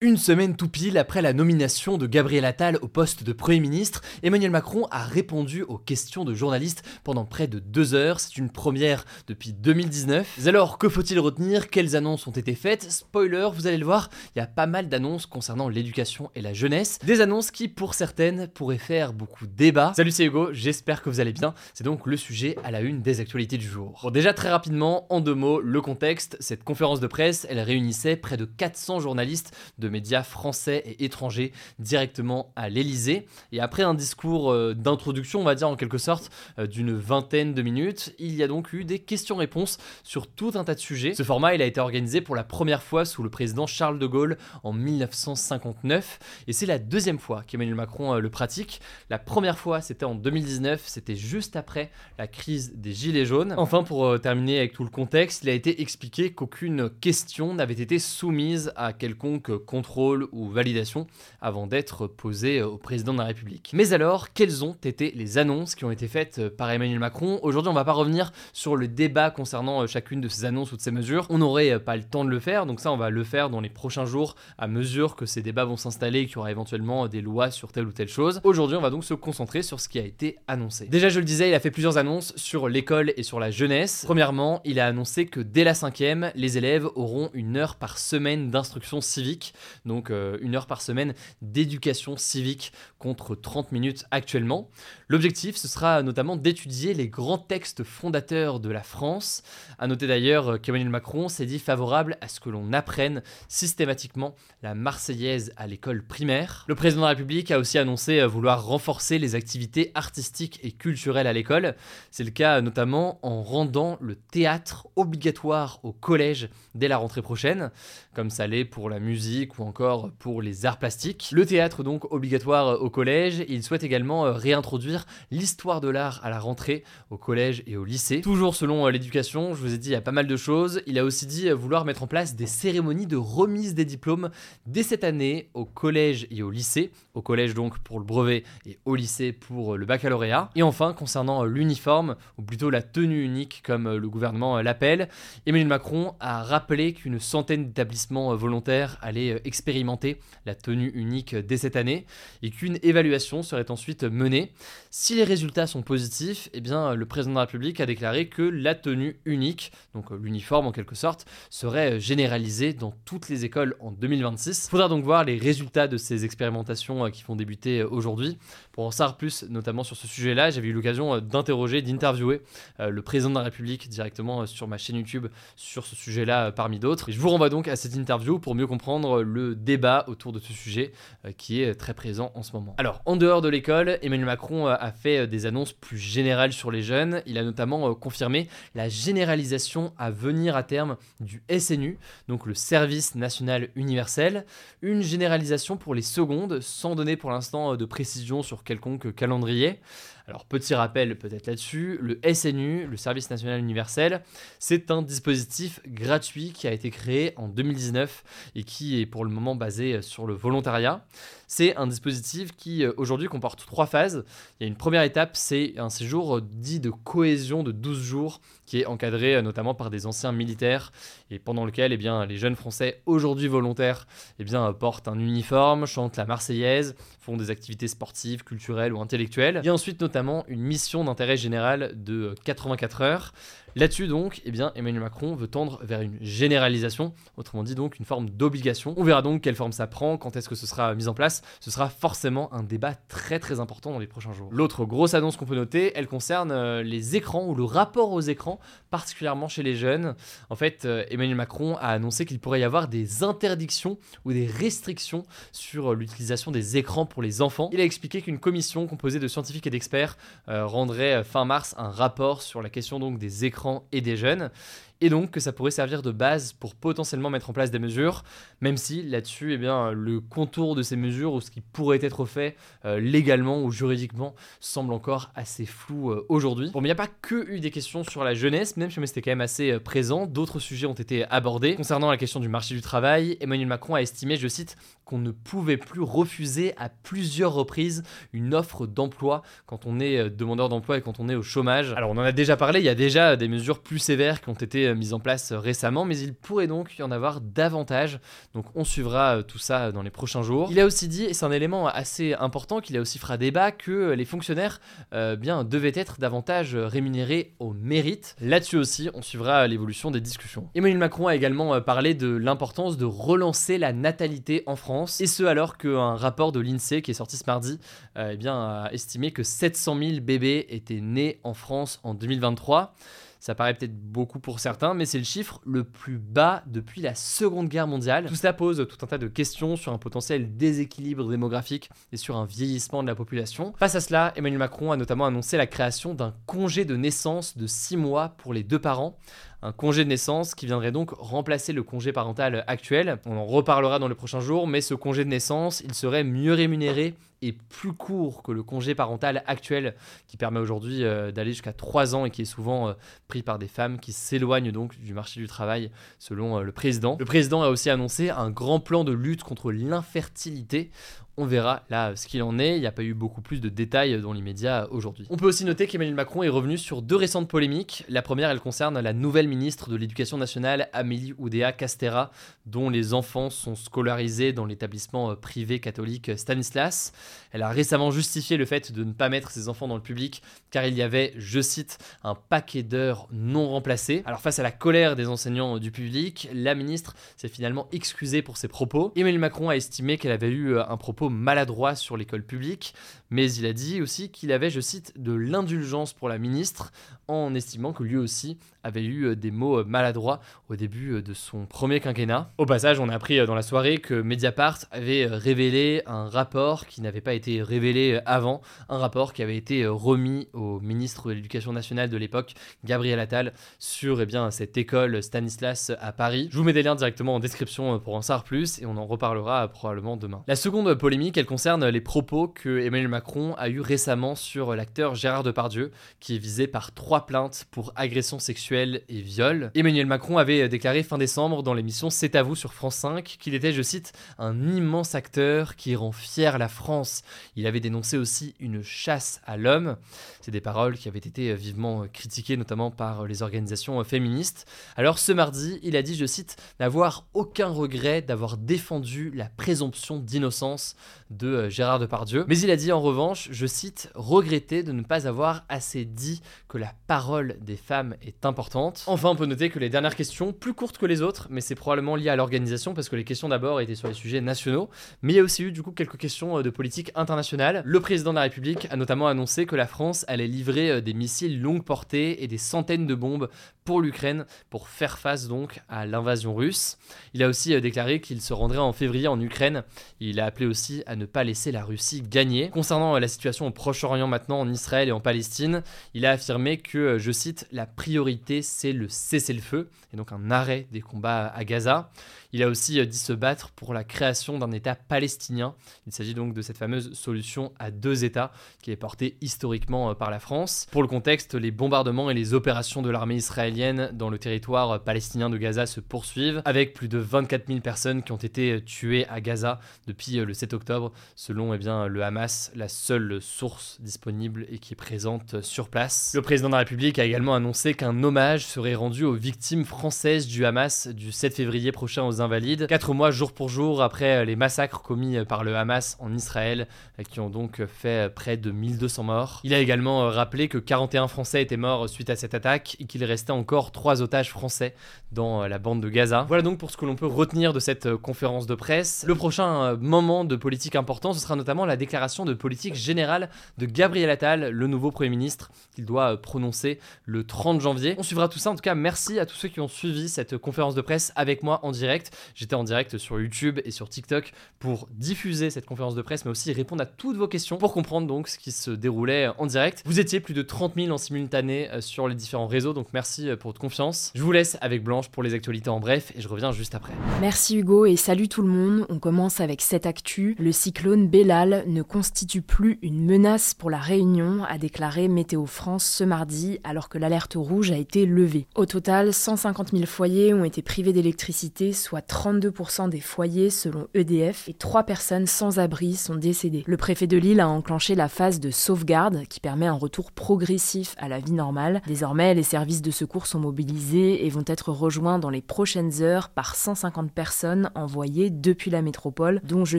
[0.00, 4.00] Une semaine tout pile après la nomination de Gabriel Attal au poste de Premier ministre,
[4.22, 8.20] Emmanuel Macron a répondu aux questions de journalistes pendant près de deux heures.
[8.20, 10.36] C'est une première depuis 2019.
[10.38, 11.68] Mais alors, que faut-il retenir?
[11.68, 12.88] Quelles annonces ont été faites?
[12.92, 16.52] Spoiler, vous allez le voir, il y a pas mal d'annonces concernant l'éducation et la
[16.52, 17.00] jeunesse.
[17.04, 19.94] Des annonces qui, pour certaines, pourraient faire beaucoup débat.
[19.96, 21.54] Salut, c'est Hugo, j'espère que vous allez bien.
[21.74, 23.98] C'est donc le sujet à la une des actualités du jour.
[24.04, 26.36] Bon, déjà très rapidement, en deux mots, le contexte.
[26.38, 31.52] Cette conférence de presse, elle réunissait près de 400 journalistes de médias français et étrangers
[31.78, 33.26] directement à l'Elysée.
[33.52, 37.54] Et après un discours euh, d'introduction, on va dire en quelque sorte, euh, d'une vingtaine
[37.54, 41.14] de minutes, il y a donc eu des questions-réponses sur tout un tas de sujets.
[41.14, 44.06] Ce format, il a été organisé pour la première fois sous le président Charles de
[44.06, 46.18] Gaulle en 1959.
[46.46, 48.80] Et c'est la deuxième fois qu'Emmanuel Macron euh, le pratique.
[49.10, 53.54] La première fois, c'était en 2019, c'était juste après la crise des Gilets jaunes.
[53.56, 57.98] Enfin, pour terminer avec tout le contexte, il a été expliqué qu'aucune question n'avait été
[57.98, 61.06] soumise à quelconque contrôle ou validation
[61.40, 63.70] avant d'être posée au président de la République.
[63.74, 67.70] Mais alors, quelles ont été les annonces qui ont été faites par Emmanuel Macron Aujourd'hui,
[67.70, 70.90] on va pas revenir sur le débat concernant chacune de ces annonces ou de ces
[70.90, 71.28] mesures.
[71.30, 73.60] On n'aurait pas le temps de le faire, donc ça, on va le faire dans
[73.60, 77.06] les prochains jours à mesure que ces débats vont s'installer et qu'il y aura éventuellement
[77.06, 78.40] des lois sur telle ou telle chose.
[78.42, 80.86] Aujourd'hui, on va donc se concentrer sur ce qui a été annoncé.
[80.86, 84.02] Déjà, je le disais, il a fait plusieurs annonces sur l'école et sur la jeunesse.
[84.04, 88.50] Premièrement, il a annoncé que dès la cinquième, les élèves auront une heure par semaine
[88.50, 89.54] d'instruction civique
[89.84, 94.70] donc euh, une heure par semaine d'éducation civique contre 30 minutes actuellement.
[95.08, 99.42] L'objectif, ce sera notamment d'étudier les grands textes fondateurs de la France.
[99.78, 104.74] À noter d'ailleurs qu'Emmanuel Macron s'est dit favorable à ce que l'on apprenne systématiquement la
[104.74, 106.64] Marseillaise à l'école primaire.
[106.68, 111.26] Le président de la République a aussi annoncé vouloir renforcer les activités artistiques et culturelles
[111.26, 111.74] à l'école.
[112.10, 117.70] C'est le cas notamment en rendant le théâtre obligatoire au collège dès la rentrée prochaine,
[118.14, 121.30] comme ça l'est pour la musique ou encore pour les arts plastiques.
[121.32, 126.38] Le théâtre donc obligatoire au collège, il souhaite également réintroduire l'histoire de l'art à la
[126.38, 128.20] rentrée au collège et au lycée.
[128.20, 130.82] Toujours selon euh, l'éducation, je vous ai dit, il y a pas mal de choses.
[130.86, 134.30] Il a aussi dit euh, vouloir mettre en place des cérémonies de remise des diplômes
[134.66, 136.90] dès cette année au collège et au lycée.
[137.14, 140.50] Au collège donc pour le brevet et au lycée pour euh, le baccalauréat.
[140.54, 145.08] Et enfin, concernant l'uniforme, ou plutôt la tenue unique comme le gouvernement l'appelle,
[145.46, 151.74] Emmanuel Macron a rappelé qu'une centaine d'établissements volontaires allaient expérimenter la tenue unique dès cette
[151.74, 152.06] année
[152.42, 154.52] et qu'une évaluation serait ensuite menée.
[154.90, 158.42] Si les résultats sont positifs, eh bien, le président de la République a déclaré que
[158.42, 163.44] la tenue unique, donc euh, l'uniforme en quelque sorte, serait euh, généralisée dans toutes les
[163.44, 164.66] écoles en 2026.
[164.66, 168.38] Il faudra donc voir les résultats de ces expérimentations euh, qui vont débuter aujourd'hui.
[168.72, 172.42] Pour en savoir plus, notamment sur ce sujet-là, j'avais eu l'occasion d'interroger, d'interviewer
[172.78, 175.26] le président de la République directement sur ma chaîne YouTube
[175.56, 177.10] sur ce sujet-là parmi d'autres.
[177.10, 180.52] Je vous renvoie donc à cette interview pour mieux comprendre le débat autour de ce
[180.52, 180.92] sujet
[181.36, 182.74] qui est très présent en ce moment.
[182.78, 186.70] Alors, en dehors de l'école, Emmanuel Macron a fait euh, des annonces plus générales sur
[186.70, 187.22] les jeunes.
[187.26, 192.54] Il a notamment euh, confirmé la généralisation à venir à terme du SNU, donc le
[192.54, 194.44] service national universel.
[194.82, 199.80] Une généralisation pour les secondes, sans donner pour l'instant euh, de précision sur quelconque calendrier.
[200.28, 204.22] Alors petit rappel peut-être là-dessus, le SNU, le service national universel,
[204.58, 209.30] c'est un dispositif gratuit qui a été créé en 2019 et qui est pour le
[209.30, 211.02] moment basé sur le volontariat.
[211.50, 214.24] C'est un dispositif qui aujourd'hui comporte trois phases.
[214.60, 218.40] Il y a une première étape, c'est un séjour dit de cohésion de 12 jours
[218.66, 220.92] qui est encadré notamment par des anciens militaires
[221.30, 224.06] et pendant lequel eh bien, les jeunes Français aujourd'hui volontaires
[224.38, 229.60] eh bien, portent un uniforme, chantent la Marseillaise, font des activités sportives, culturelles ou intellectuelles.
[229.62, 233.32] Il y a ensuite notamment une mission d'intérêt général de 84 heures.
[233.76, 238.04] Là-dessus donc, eh bien, Emmanuel Macron veut tendre vers une généralisation, autrement dit donc une
[238.04, 238.94] forme d'obligation.
[238.96, 241.37] On verra donc quelle forme ça prend, quand est-ce que ce sera mis en place.
[241.60, 244.48] Ce sera forcément un débat très très important dans les prochains jours.
[244.52, 248.20] L'autre grosse annonce qu'on peut noter, elle concerne euh, les écrans ou le rapport aux
[248.20, 248.58] écrans,
[248.90, 250.14] particulièrement chez les jeunes.
[250.50, 254.46] En fait, euh, Emmanuel Macron a annoncé qu'il pourrait y avoir des interdictions ou des
[254.46, 257.70] restrictions sur euh, l'utilisation des écrans pour les enfants.
[257.72, 262.42] Il a expliqué qu'une commission composée de scientifiques et d'experts rendrait fin mars un rapport
[262.42, 264.50] sur la question des écrans et des jeunes.
[265.00, 268.24] Et donc que ça pourrait servir de base pour potentiellement mettre en place des mesures,
[268.60, 272.24] même si là-dessus, eh bien, le contour de ces mesures ou ce qui pourrait être
[272.24, 276.70] fait euh, légalement ou juridiquement semble encore assez flou euh, aujourd'hui.
[276.70, 279.00] Bon, mais il n'y a pas que eu des questions sur la jeunesse, même si
[279.06, 281.76] c'était quand même assez euh, présent, d'autres sujets ont été abordés.
[281.76, 285.30] Concernant la question du marché du travail, Emmanuel Macron a estimé, je cite, qu'on ne
[285.30, 288.02] pouvait plus refuser à plusieurs reprises
[288.32, 291.94] une offre d'emploi quand on est demandeur d'emploi et quand on est au chômage.
[291.96, 294.50] Alors on en a déjà parlé, il y a déjà des mesures plus sévères qui
[294.50, 298.20] ont été mises en place récemment, mais il pourrait donc y en avoir davantage.
[298.54, 300.68] Donc on suivra tout ça dans les prochains jours.
[300.70, 303.72] Il a aussi dit, et c'est un élément assez important qu'il a aussi fera débat,
[303.72, 304.80] que les fonctionnaires
[305.12, 308.36] euh, bien, devaient être davantage rémunérés au mérite.
[308.40, 310.68] Là-dessus aussi, on suivra l'évolution des discussions.
[310.74, 315.26] Emmanuel Macron a également euh, parlé de l'importance de relancer la natalité en France, et
[315.26, 317.78] ce alors qu'un rapport de l'INSEE qui est sorti ce mardi
[318.16, 322.94] euh, eh bien, a estimé que 700 000 bébés étaient nés en France en 2023.
[323.40, 327.14] Ça paraît peut-être beaucoup pour certains, mais c'est le chiffre le plus bas depuis la
[327.14, 328.26] Seconde Guerre mondiale.
[328.26, 332.36] Tout cela pose tout un tas de questions sur un potentiel déséquilibre démographique et sur
[332.36, 333.74] un vieillissement de la population.
[333.78, 337.66] Face à cela, Emmanuel Macron a notamment annoncé la création d'un congé de naissance de
[337.66, 339.18] 6 mois pour les deux parents,
[339.62, 343.18] un congé de naissance qui viendrait donc remplacer le congé parental actuel.
[343.26, 346.54] On en reparlera dans les prochains jours, mais ce congé de naissance, il serait mieux
[346.54, 349.94] rémunéré et plus court que le congé parental actuel
[350.26, 352.92] qui permet aujourd'hui euh, d'aller jusqu'à 3 ans et qui est souvent euh,
[353.28, 357.16] pris par des femmes qui s'éloignent donc du marché du travail selon euh, le président.
[357.18, 360.90] Le président a aussi annoncé un grand plan de lutte contre l'infertilité
[361.38, 362.76] on verra là ce qu'il en est.
[362.76, 365.26] Il n'y a pas eu beaucoup plus de détails dans l'immédiat aujourd'hui.
[365.30, 368.04] On peut aussi noter qu'Emmanuel Macron est revenu sur deux récentes polémiques.
[368.08, 372.32] La première, elle concerne la nouvelle ministre de l'Éducation nationale, Amélie Oudéa Castera,
[372.66, 377.12] dont les enfants sont scolarisés dans l'établissement euh, privé catholique Stanislas.
[377.52, 380.42] Elle a récemment justifié le fait de ne pas mettre ses enfants dans le public
[380.70, 384.22] car il y avait, je cite, un paquet d'heures non remplacées.
[384.26, 388.56] Alors face à la colère des enseignants du public, la ministre s'est finalement excusée pour
[388.56, 389.12] ses propos.
[389.14, 392.94] Emmanuel Macron a estimé qu'elle avait eu euh, un propos maladroit sur l'école publique,
[393.30, 396.92] mais il a dit aussi qu'il avait, je cite, de l'indulgence pour la ministre,
[397.28, 401.22] en estimant que lui aussi avait eu euh, des mots euh, maladroits au début euh,
[401.22, 402.50] de son premier quinquennat.
[402.56, 407.02] Au passage, on a appris dans la soirée que Mediapart avait révélé un rapport qui
[407.02, 411.72] n'avait pas été révélé avant, un rapport qui avait été remis au ministre de l'Éducation
[411.72, 412.54] nationale de l'époque,
[412.84, 416.48] Gabriel Attal, sur eh bien, cette école Stanislas à Paris.
[416.50, 419.06] Je vous mets des liens directement en description pour en savoir plus et on en
[419.06, 420.42] reparlera probablement demain.
[420.46, 425.16] La seconde polémique, elle concerne les propos que Emmanuel Macron a eu récemment sur l'acteur
[425.16, 429.72] Gérard Depardieu, qui est visé par trois plaintes pour agression sexuelle et viol.
[429.74, 433.54] Emmanuel Macron avait déclaré fin décembre dans l'émission C'est à vous sur France 5 qu'il
[433.54, 437.22] était, je cite, un immense acteur qui rend fier la France.
[437.56, 439.96] Il avait dénoncé aussi une chasse à l'homme.
[440.40, 444.66] C'est des paroles qui avaient été vivement critiquées, notamment par les organisations féministes.
[444.96, 450.18] Alors ce mardi, il a dit, je cite, n'avoir aucun regret d'avoir défendu la présomption
[450.20, 450.94] d'innocence
[451.30, 452.44] de Gérard Depardieu.
[452.48, 456.40] Mais il a dit en revanche, je cite, regretter de ne pas avoir assez dit
[456.68, 459.04] que la parole des femmes est importante.
[459.06, 461.74] Enfin, on peut noter que les dernières questions, plus courtes que les autres, mais c'est
[461.74, 464.88] probablement lié à l'organisation parce que les questions d'abord étaient sur les sujets nationaux,
[465.22, 467.82] mais il y a aussi eu du coup quelques questions euh, de politique internationale.
[467.84, 471.14] Le président de la République a notamment annoncé que la France allait livrer euh, des
[471.14, 473.48] missiles longue portée et des centaines de bombes
[473.88, 476.98] pour l'Ukraine pour faire face donc à l'invasion russe.
[477.32, 479.82] Il a aussi euh, déclaré qu'il se rendrait en février en Ukraine.
[480.20, 482.68] Il a appelé aussi à ne pas laisser la Russie gagner.
[482.68, 487.16] Concernant la situation au Proche-Orient maintenant, en Israël et en Palestine, il a affirmé que,
[487.16, 492.10] je cite, la priorité c'est le cessez-le-feu et donc un arrêt des combats à Gaza.
[492.54, 495.74] Il a aussi euh, dit se battre pour la création d'un État palestinien.
[496.06, 498.52] Il s'agit donc de cette fameuse solution à deux États
[498.82, 500.86] qui est portée historiquement euh, par la France.
[500.90, 504.98] Pour le contexte, les bombardements et les opérations de l'armée israélienne dans le territoire euh,
[504.98, 509.26] palestinien de Gaza se poursuivent, avec plus de 24 000 personnes qui ont été tuées
[509.28, 514.66] à Gaza depuis le 7 octobre, selon eh bien, le Hamas, la seule source disponible
[514.70, 516.32] et qui est présente sur place.
[516.34, 520.46] Le président de la République a également annoncé qu'un hommage serait rendu aux victimes françaises
[520.46, 522.86] du Hamas du 7 février prochain aux invalides.
[522.86, 526.32] Quatre mois jour pour jour après euh, les massacres commis euh, par le Hamas en
[526.34, 529.60] Israël, euh, qui ont donc fait près de 1200 morts.
[529.64, 533.24] Il a également rappelé que 41 Français étaient morts suite à cette attaque et qu'il
[533.24, 534.94] restait encore 3 otages français
[535.32, 536.44] dans la bande de Gaza.
[536.48, 539.24] Voilà donc pour ce que l'on peut retenir de cette conférence de presse.
[539.26, 543.86] Le prochain moment de politique important, ce sera notamment la déclaration de politique générale de
[543.86, 548.14] Gabriel Attal, le nouveau Premier ministre, qu'il doit prononcer le 30 janvier.
[548.18, 548.70] On suivra tout ça.
[548.70, 551.62] En tout cas, merci à tous ceux qui ont suivi cette conférence de presse avec
[551.62, 552.27] moi en direct.
[552.54, 556.50] J'étais en direct sur YouTube et sur TikTok pour diffuser cette conférence de presse, mais
[556.50, 560.02] aussi répondre à toutes vos questions pour comprendre donc ce qui se déroulait en direct.
[560.04, 563.48] Vous étiez plus de 30 000 en simultané euh, sur les différents réseaux, donc merci
[563.48, 564.32] euh, pour votre confiance.
[564.34, 567.12] Je vous laisse avec Blanche pour les actualités en bref et je reviens juste après.
[567.40, 569.06] Merci Hugo et salut tout le monde.
[569.08, 570.56] On commence avec cette actu.
[570.58, 576.04] Le cyclone Bellal ne constitue plus une menace pour la Réunion, a déclaré Météo France
[576.04, 578.66] ce mardi, alors que l'alerte rouge a été levée.
[578.74, 584.68] Au total, 150 000 foyers ont été privés d'électricité, soit 32% des foyers selon EDF,
[584.68, 586.84] et 3 personnes sans abri sont décédées.
[586.86, 591.14] Le préfet de Lille a enclenché la phase de sauvegarde qui permet un retour progressif
[591.18, 592.02] à la vie normale.
[592.06, 596.48] Désormais, les services de secours sont mobilisés et vont être rejoints dans les prochaines heures
[596.48, 599.98] par 150 personnes envoyées depuis la métropole, dont je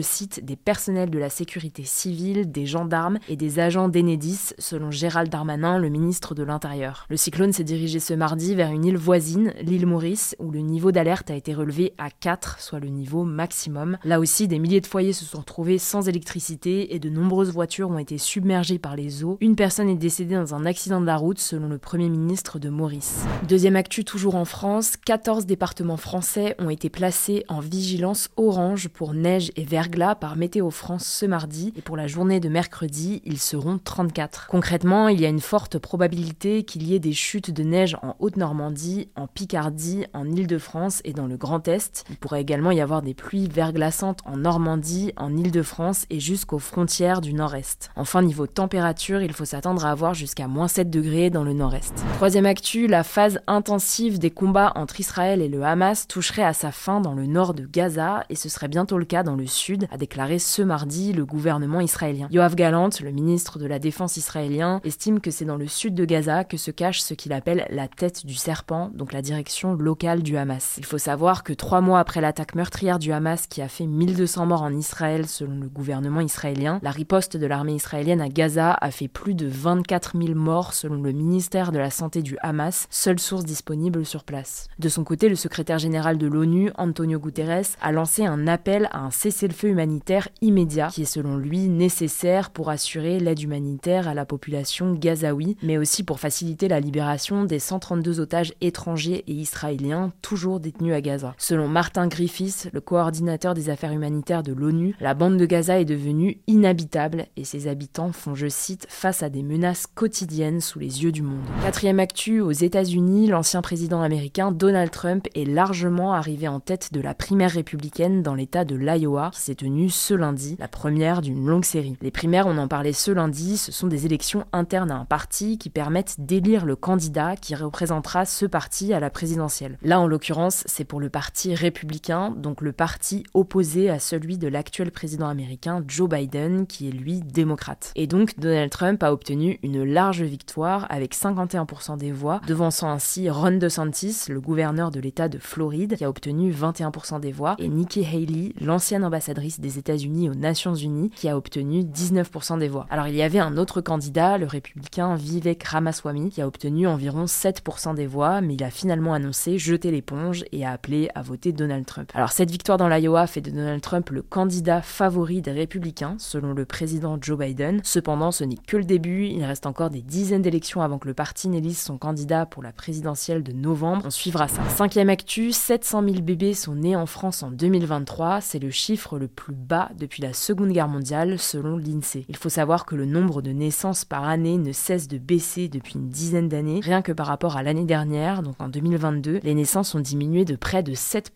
[0.00, 5.30] cite des personnels de la sécurité civile, des gendarmes et des agents d'Enedis, selon Gérald
[5.30, 7.06] Darmanin, le ministre de l'Intérieur.
[7.08, 10.92] Le cyclone s'est dirigé ce mardi vers une île voisine, l'île Maurice, où le niveau
[10.92, 13.98] d'alerte a été relevé à 4, soit le niveau maximum.
[14.04, 17.90] Là aussi, des milliers de foyers se sont retrouvés sans électricité et de nombreuses voitures
[17.90, 19.38] ont été submergées par les eaux.
[19.40, 22.68] Une personne est décédée dans un accident de la route, selon le Premier ministre de
[22.68, 23.24] Maurice.
[23.48, 29.14] Deuxième actu, toujours en France, 14 départements français ont été placés en vigilance orange pour
[29.14, 33.38] neige et verglas par Météo France ce mardi, et pour la journée de mercredi, ils
[33.38, 34.46] seront 34.
[34.48, 38.16] Concrètement, il y a une forte probabilité qu'il y ait des chutes de neige en
[38.18, 41.99] Haute-Normandie, en Picardie, en Île-de-France et dans le Grand Est.
[42.08, 47.20] Il pourrait également y avoir des pluies verglaçantes en Normandie, en Île-de-France et jusqu'aux frontières
[47.20, 47.90] du Nord-Est.
[47.96, 52.04] Enfin, niveau température, il faut s'attendre à avoir jusqu'à moins 7 degrés dans le Nord-Est.
[52.14, 56.72] Troisième actu, la phase intensive des combats entre Israël et le Hamas toucherait à sa
[56.72, 59.88] fin dans le nord de Gaza et ce serait bientôt le cas dans le sud,
[59.90, 62.28] a déclaré ce mardi le gouvernement israélien.
[62.30, 66.04] Yoav Galant, le ministre de la Défense israélien, estime que c'est dans le sud de
[66.04, 70.22] Gaza que se cache ce qu'il appelle la tête du serpent, donc la direction locale
[70.22, 70.76] du Hamas.
[70.78, 74.46] Il faut savoir que trois mois après l'attaque meurtrière du Hamas qui a fait 1200
[74.46, 78.90] morts en Israël selon le gouvernement israélien, la riposte de l'armée israélienne à Gaza a
[78.90, 83.18] fait plus de 24 000 morts selon le ministère de la Santé du Hamas, seule
[83.18, 84.68] source disponible sur place.
[84.78, 89.00] De son côté, le secrétaire général de l'ONU, Antonio Guterres, a lancé un appel à
[89.00, 94.24] un cessez-le-feu humanitaire immédiat qui est selon lui nécessaire pour assurer l'aide humanitaire à la
[94.24, 100.60] population gazaoui, mais aussi pour faciliter la libération des 132 otages étrangers et israéliens toujours
[100.60, 101.34] détenus à Gaza.
[101.38, 105.86] Selon Martin Griffiths, le coordinateur des affaires humanitaires de l'ONU, la bande de Gaza est
[105.86, 111.02] devenue inhabitable et ses habitants font, je cite, face à des menaces quotidiennes sous les
[111.02, 111.40] yeux du monde.
[111.62, 117.00] Quatrième actu, aux États-Unis, l'ancien président américain Donald Trump est largement arrivé en tête de
[117.00, 121.46] la primaire républicaine dans l'état de l'Iowa qui s'est tenue ce lundi, la première d'une
[121.46, 121.96] longue série.
[122.02, 125.56] Les primaires, on en parlait ce lundi, ce sont des élections internes à un parti
[125.56, 129.78] qui permettent d'élire le candidat qui représentera ce parti à la présidentielle.
[129.80, 134.48] Là, en l'occurrence, c'est pour le parti républicain, donc le parti opposé à celui de
[134.48, 137.92] l'actuel président américain Joe Biden, qui est lui démocrate.
[137.96, 143.30] Et donc, Donald Trump a obtenu une large victoire avec 51% des voix, devançant ainsi
[143.30, 147.68] Ron DeSantis, le gouverneur de l'État de Floride, qui a obtenu 21% des voix, et
[147.68, 152.86] Nikki Haley, l'ancienne ambassadrice des États-Unis aux Nations Unies, qui a obtenu 19% des voix.
[152.90, 157.24] Alors il y avait un autre candidat, le républicain Vivek Ramaswamy, qui a obtenu environ
[157.24, 161.49] 7% des voix, mais il a finalement annoncé jeter l'éponge et a appelé à voter
[161.52, 162.10] Donald Trump.
[162.14, 166.52] Alors cette victoire dans l'Iowa fait de Donald Trump le candidat favori des républicains, selon
[166.52, 167.80] le président Joe Biden.
[167.84, 171.14] Cependant, ce n'est que le début, il reste encore des dizaines d'élections avant que le
[171.14, 174.02] parti n'élise son candidat pour la présidentielle de novembre.
[174.06, 174.62] On suivra ça.
[174.70, 178.40] Cinquième actu, 700 000 bébés sont nés en France en 2023.
[178.40, 182.24] C'est le chiffre le plus bas depuis la Seconde Guerre mondiale, selon l'INSEE.
[182.28, 185.94] Il faut savoir que le nombre de naissances par année ne cesse de baisser depuis
[185.94, 186.80] une dizaine d'années.
[186.82, 190.56] Rien que par rapport à l'année dernière, donc en 2022, les naissances ont diminué de
[190.56, 191.30] près de 7%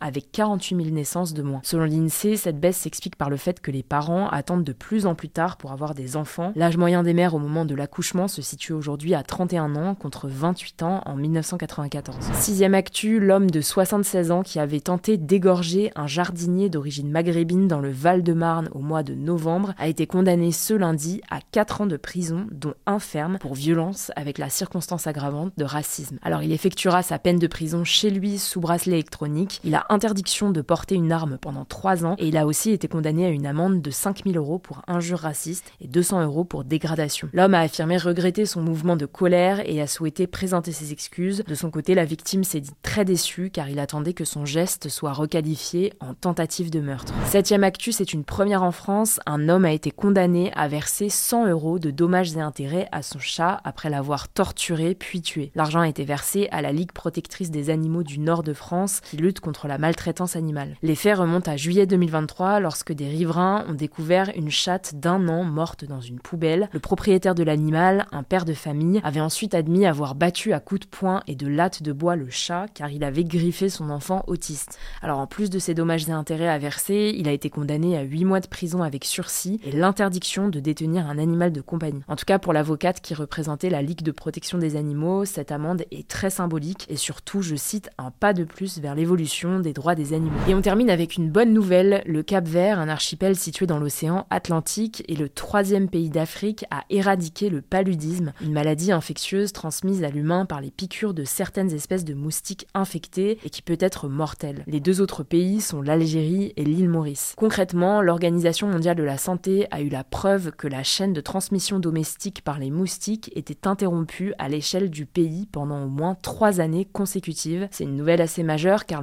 [0.00, 1.60] avec 48 000 naissances de moins.
[1.62, 5.14] Selon l'INSEE, cette baisse s'explique par le fait que les parents attendent de plus en
[5.14, 6.52] plus tard pour avoir des enfants.
[6.56, 10.28] L'âge moyen des mères au moment de l'accouchement se situe aujourd'hui à 31 ans contre
[10.28, 12.16] 28 ans en 1994.
[12.34, 17.80] Sixième actu, l'homme de 76 ans qui avait tenté d'égorger un jardinier d'origine maghrébine dans
[17.80, 21.96] le Val-de-Marne au mois de novembre a été condamné ce lundi à 4 ans de
[21.96, 26.18] prison, dont un ferme, pour violence avec la circonstance aggravante de racisme.
[26.22, 30.50] Alors il effectuera sa peine de prison chez lui sous bracelet électronique, il a interdiction
[30.50, 33.46] de porter une arme pendant 3 ans et il a aussi été condamné à une
[33.46, 37.28] amende de 5000 euros pour injure raciste et 200 euros pour dégradation.
[37.32, 41.42] L'homme a affirmé regretter son mouvement de colère et a souhaité présenter ses excuses.
[41.46, 44.88] De son côté, la victime s'est dit très déçue car il attendait que son geste
[44.88, 47.12] soit requalifié en tentative de meurtre.
[47.26, 49.20] Septième actu, c'est une première en France.
[49.26, 53.18] Un homme a été condamné à verser 100 euros de dommages et intérêts à son
[53.18, 55.50] chat après l'avoir torturé puis tué.
[55.54, 59.16] L'argent a été versé à la Ligue protectrice des animaux du nord de France qui,
[59.40, 60.76] contre la maltraitance animale.
[60.82, 65.44] Les faits remontent à juillet 2023 lorsque des riverains ont découvert une chatte d'un an
[65.44, 66.68] morte dans une poubelle.
[66.72, 70.82] Le propriétaire de l'animal, un père de famille, avait ensuite admis avoir battu à coups
[70.82, 74.24] de poing et de latte de bois le chat car il avait griffé son enfant
[74.26, 74.78] autiste.
[75.00, 78.02] Alors en plus de ces dommages et intérêts à verser, il a été condamné à
[78.02, 82.02] 8 mois de prison avec sursis et l'interdiction de détenir un animal de compagnie.
[82.08, 85.84] En tout cas pour l'avocate qui représentait la Ligue de protection des animaux, cette amende
[85.90, 89.21] est très symbolique et surtout, je cite, un pas de plus vers l'évolution
[89.60, 90.38] des droits des animaux.
[90.48, 94.26] Et on termine avec une bonne nouvelle, le Cap Vert, un archipel situé dans l'océan
[94.30, 100.10] Atlantique, est le troisième pays d'Afrique à éradiquer le paludisme, une maladie infectieuse transmise à
[100.10, 104.64] l'humain par les piqûres de certaines espèces de moustiques infectés et qui peut être mortelle.
[104.66, 107.34] Les deux autres pays sont l'Algérie et l'île Maurice.
[107.36, 111.78] Concrètement, l'Organisation mondiale de la santé a eu la preuve que la chaîne de transmission
[111.78, 116.88] domestique par les moustiques était interrompue à l'échelle du pays pendant au moins trois années
[116.92, 117.68] consécutives.
[117.70, 119.02] C'est une nouvelle assez majeure car